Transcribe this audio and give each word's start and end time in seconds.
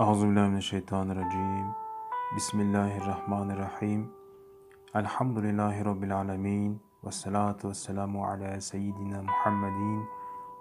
Euzubillahimineşşeytanirracim. 0.00 1.66
Bismillahirrahmanirrahim. 2.36 4.10
Elhamdülillahi 4.94 5.84
Rabbil 5.84 6.16
alemin. 6.16 6.82
Ve 7.04 7.10
salatu 7.10 7.68
ve 7.68 7.74
selamu 7.74 8.26
ala 8.26 8.60
seyyidina 8.60 9.22
Muhammedin 9.22 10.04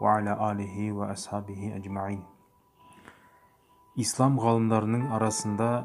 ve 0.00 0.08
ala 0.08 0.38
alihi 0.38 1.00
ve 1.00 1.04
ashabihi 1.04 1.72
ecma'in. 1.74 2.24
İslam 3.96 4.38
ғалымдарының 4.38 5.10
арасында 5.12 5.84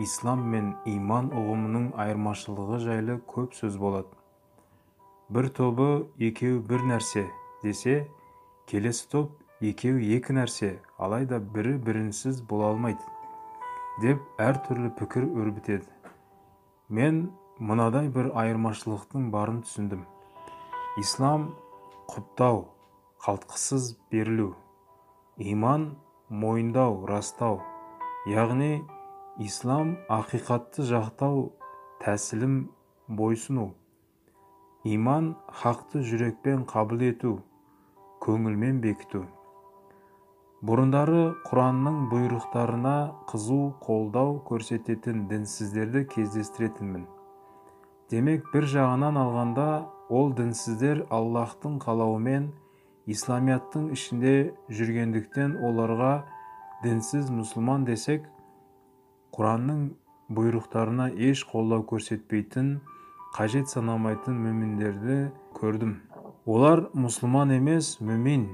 ислам 0.00 0.40
мен 0.52 0.74
иман 0.84 1.30
ұғымының 1.30 1.92
айырмашылығы 1.96 2.78
жайлы 2.84 3.20
көп 3.34 3.56
сөз 3.56 3.78
болады 3.80 4.22
бір 5.30 5.48
тобы 5.56 5.88
екеуі 6.18 6.60
бір 6.68 6.84
нәрсе 6.92 7.24
десе 7.62 8.08
келесі 8.66 9.08
топ 9.12 9.41
екеуі 9.62 10.16
екі 10.16 10.34
нәрсе 10.34 10.68
алайда 10.98 11.38
бірі 11.54 11.76
бірінсіз 11.86 12.40
бола 12.50 12.72
алмайды 12.72 14.02
деп 14.02 14.22
әртүрлі 14.42 14.90
пікір 14.98 15.28
өрбітеді. 15.28 15.86
Мен 16.88 17.28
мынадай 17.62 18.08
бір 18.10 18.32
айырмашылықтың 18.42 19.28
барын 19.30 19.60
түсіндім. 19.66 20.02
Ислам 20.98 21.52
құптау 22.10 22.64
қалтқысыз 23.22 23.92
берілу 24.10 24.54
иман 25.38 25.92
мойындау 26.28 27.04
растау 27.06 27.60
яғни 28.26 28.82
ислам 29.46 29.94
ақиқатты 30.10 30.88
жақтау 30.88 31.44
тәсілім 32.02 32.56
бойсыну 33.20 33.68
иман 34.96 35.36
хақты 35.62 36.02
жүрекпен 36.08 36.66
қабыл 36.66 37.06
ету 37.12 37.36
көңілмен 38.26 38.82
бекіту. 38.82 39.22
Бұрындары 40.62 41.22
құранның 41.48 41.96
бұйрықтарына 42.12 42.94
қызу 43.26 43.72
қолдау 43.82 44.36
көрсететін 44.46 45.24
дінсіздерді 45.26 46.04
кездестіретінмін. 46.12 47.08
Демек 48.12 48.46
бір 48.52 48.68
жағынан 48.70 49.18
алғанда 49.18 49.66
ол 50.06 50.30
дінсіздер 50.38 51.02
аллаһтың 51.10 51.80
қалауымен 51.82 52.52
исламияттың 53.10 53.90
ішінде 53.98 54.36
жүргендіктен 54.70 55.58
оларға 55.66 56.14
дінсіз 56.86 57.34
мұсылман 57.34 57.82
десек 57.90 58.30
құранның 59.34 59.84
бұйрықтарына 60.30 61.10
еш 61.32 61.42
қолдау 61.50 61.82
көрсетпейтін 61.90 62.76
қажет 63.34 63.66
санамайтын 63.72 64.38
мүминдерді 64.46 65.22
көрдім. 65.58 65.96
Олар 66.46 66.86
мұсылман 66.94 67.56
емес 67.58 67.96
мүмин 67.98 68.52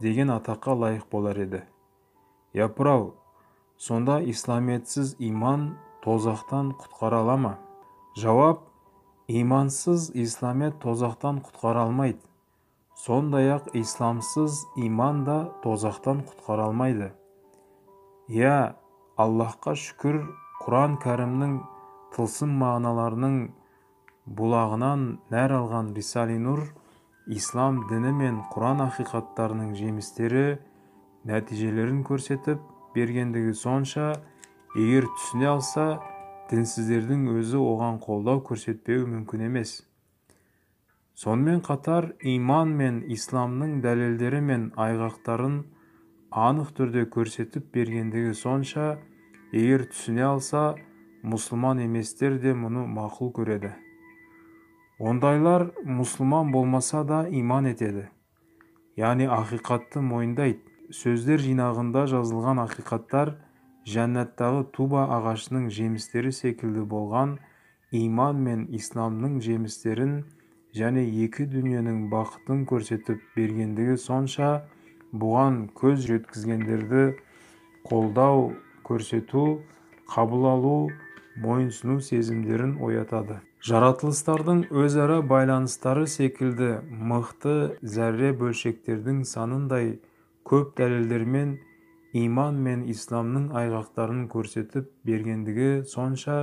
деген 0.00 0.30
атаққа 0.30 0.74
лайық 0.82 1.04
болар 1.10 1.38
еді. 1.38 1.62
Япырау 2.54 3.14
сонда 3.76 4.20
исламиетсіз 4.22 5.16
иман 5.18 5.76
тозақтан 6.04 6.74
құтқара 6.80 7.22
ала 7.22 7.36
ма? 7.36 7.54
Жауап 8.16 8.64
имансыз 9.28 10.10
исламият 10.14 10.80
тозақтан 10.82 11.42
құтқара 11.44 11.86
алмайды. 11.86 12.20
Сондай-ақ 13.04 13.70
исламсыз 13.74 14.66
иман 14.76 15.24
да 15.24 15.52
тозақтан 15.62 16.24
құтқара 16.26 16.66
алмайды 16.70 17.12
иә 18.28 18.74
аллаһқа 19.16 19.72
шүкір 19.80 20.18
құран 20.60 20.98
кәрімнің 21.00 21.54
тылсым 22.12 22.50
мағыналарының 22.60 23.38
бұлағынан 24.36 25.04
нәр 25.32 25.54
алған 25.56 25.94
рисали 25.96 26.36
нұр 26.36 26.66
ислам 27.28 27.82
діні 27.90 28.12
мен 28.16 28.36
құран 28.52 28.80
ақиқаттарының 28.86 29.74
жемістері 29.76 30.44
нәтижелерін 31.28 32.00
көрсетіп 32.08 32.62
бергендігі 32.94 33.52
сонша 33.52 34.14
егер 34.76 35.04
түсіне 35.12 35.50
алса 35.50 35.84
дінсіздердің 36.48 37.26
өзі 37.34 37.60
оған 37.60 37.98
қолдау 38.00 38.40
көрсетпеуі 38.48 39.04
мүмкін 39.12 39.44
емес. 39.50 39.82
Сонымен 41.18 41.60
қатар 41.66 42.14
иман 42.32 42.72
мен 42.78 43.02
исламның 43.12 43.82
дәлелдері 43.84 44.40
мен 44.48 44.70
айғақтарын 44.80 45.58
анық 46.44 46.70
түрде 46.78 47.04
көрсетіп 47.12 47.68
бергендігі 47.74 48.32
сонша 48.38 48.94
егер 49.52 49.84
түсіне 49.92 50.24
алса 50.30 50.64
мұсылман 51.28 51.82
еместер 51.84 52.38
де 52.40 52.54
мұны 52.56 52.86
мақұл 52.88 53.34
көреді. 53.36 53.74
Ондайлар 54.98 55.68
мұсылман 55.86 56.50
болмаса 56.50 57.04
да 57.06 57.20
иман 57.30 57.68
етеді. 57.70 58.08
Яғни 58.98 59.28
ақиқатты 59.30 60.02
мойындайды. 60.02 60.58
Сөздер 60.90 61.38
жинағында 61.44 62.06
жазылған 62.10 62.58
ақиқаттар 62.64 63.36
жәннаттағы 63.86 64.64
туба 64.74 65.04
ағашының 65.18 65.68
жемістері 65.70 66.32
секілді 66.32 66.82
болған 66.90 67.36
иман 67.94 68.42
мен 68.42 68.64
исламның 68.74 69.38
жемістерін 69.44 70.14
және 70.74 71.04
екі 71.24 71.46
дүниенің 71.52 72.08
бақытын 72.12 72.64
көрсетіп 72.68 73.22
бергендігі 73.36 73.96
сонша 74.02 74.50
бұған 75.12 75.68
көз 75.78 76.08
жеткізгендерді 76.08 77.04
қолдау 77.88 78.48
көрсету 78.88 79.60
қабыл 80.10 80.48
алу 80.54 80.78
мойынсыну 81.36 82.00
сезімдерін 82.00 82.80
оятады. 82.82 83.38
Жаратылыстардың 83.66 84.60
өзара 84.70 85.18
байланыстары 85.30 86.04
секілді 86.10 86.68
мықты 87.10 87.54
зәрре 87.82 88.30
бөлшектердің 88.38 89.24
санындай 89.26 89.96
көп 90.46 90.76
дәлелдермен 90.78 91.56
иман 92.20 92.60
мен 92.62 92.84
исламның 92.92 93.48
айғақтарын 93.58 94.28
көрсетіп 94.30 94.92
бергендігі 95.10 95.70
сонша 95.90 96.38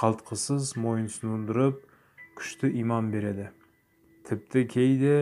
қалтқысыз 0.00 0.72
мойынсұндырып 0.80 1.84
күшті 2.40 2.72
иман 2.80 3.12
береді. 3.12 3.50
Тіпті 4.24 4.64
кейде 4.72 5.14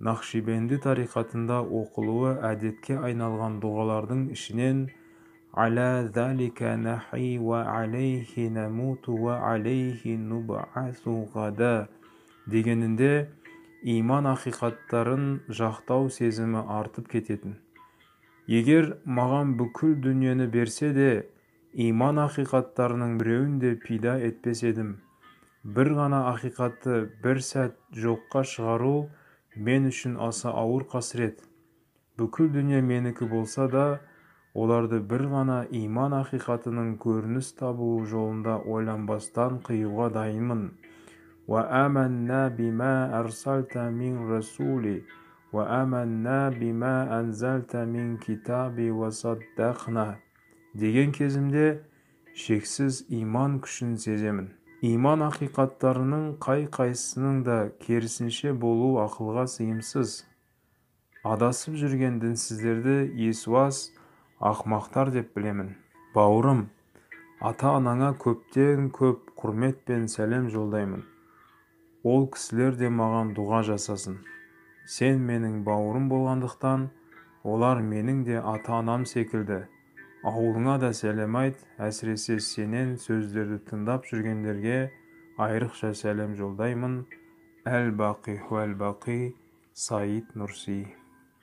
нақшибенді 0.00 0.80
тариқатында 0.80 1.60
оқылуы 1.60 2.38
әдетке 2.40 2.96
айналған 3.04 3.60
дұғалардың 3.60 4.30
ішінен 4.32 4.86
нахи 5.56 7.38
ва 7.38 7.60
алейхи 7.82 8.50
намуту 8.50 9.16
ва 9.16 9.34
алейхи 9.52 10.16
нубасу 10.16 11.28
ғада 11.34 11.88
дегенінде 12.46 13.28
иман 13.84 14.26
ақиқаттарын 14.26 15.44
жақтау 15.48 16.08
сезімі 16.08 16.64
артып 16.68 17.08
кететін. 17.12 17.58
Егер 18.48 18.98
маған 19.04 19.54
бүкіл 19.60 19.94
дүниені 20.04 20.46
берсе 20.52 20.92
де 20.96 21.26
иман 21.74 22.18
ақиқаттарының 22.22 23.18
біреуін 23.20 23.58
де 23.60 23.74
пида 23.76 24.16
етпес 24.20 24.62
едім. 24.64 24.96
Бір 25.64 25.92
ғана 25.96 26.20
ақиқатты 26.32 27.10
бір 27.22 27.40
сәт 27.40 27.76
жоққа 27.92 28.44
шығару 28.44 29.08
мен 29.56 29.88
үшін 29.88 30.16
аса 30.20 30.52
ауыр 30.52 30.84
қасірет. 30.88 31.40
Бүкіл 32.18 32.50
дүние 32.52 32.80
менікі 32.80 33.28
болса 33.28 33.68
да 33.68 34.00
оларды 34.53 34.99
бір 35.13 35.25
ғана 35.33 35.59
иман 35.83 36.15
ақиқатының 36.23 36.95
көрініс 37.05 37.53
табуы 37.59 38.05
жолында 38.13 38.59
ойланбастан 38.75 39.61
қиюға 39.69 40.09
дайынмын 40.19 40.63
وآمنا 41.53 42.41
بما 42.59 42.93
أرسلت 43.19 43.73
من 43.99 44.13
رسولي 44.33 44.97
وآمنا 45.55 46.39
بما 46.59 46.95
أنزلت 47.19 47.73
من 47.75 48.07
كتابي 48.25 48.89
وصدقنا 48.91 50.07
деген 50.75 51.09
кезімде 51.11 51.81
шексіз 52.37 53.01
иман 53.09 53.57
күшін 53.65 53.95
сеземін 53.97 54.51
иман 54.85 55.25
ақиқаттарының 55.25 56.27
қай-қайсысының 56.45 57.41
да 57.47 57.57
керісінше 57.81 58.53
болу 58.53 58.91
ақылға 59.01 59.47
сыйымсыз 59.55 60.13
адасып 61.33 61.81
жүрген 61.81 62.21
дінсіздерді 62.21 62.99
есуас 63.31 63.87
ақмақтар 64.44 65.08
деп 65.14 65.30
білемін. 65.36 65.70
Бауырым 66.14 66.66
ата-анаңа 67.48 68.10
көптен 68.20 68.90
көп 68.92 69.30
құрмет 69.40 69.78
пен 69.88 70.04
сәлем 70.12 70.50
жолдаймын. 70.52 71.04
Ол 72.04 72.26
кісілер 72.34 72.76
де 72.76 72.90
маған 72.92 73.32
дұға 73.38 73.62
жасасын. 73.70 74.18
Сен 74.84 75.22
менің 75.28 75.62
бауырым 75.64 76.10
болғандықтан 76.12 76.90
олар 77.54 77.80
менің 77.92 78.24
де 78.28 78.36
ата-анам 78.40 79.06
секілді. 79.08 79.62
Ауылыңа 80.28 80.76
да 80.82 80.90
сәлем 80.96 81.36
айт 81.40 81.64
әсіресе 81.88 82.36
сенен 82.40 82.98
сөздерді 83.00 83.62
тыңдап 83.70 84.04
жүргендерге 84.10 84.90
айрықша 85.46 85.94
сәлем 85.96 86.36
жолдаймын. 86.36 87.00
Әл 87.64 87.94
бақи 87.96 88.36
уәл 88.50 88.76
бақи 88.76 89.18
саид 89.72 90.36
нұрси 90.36 90.82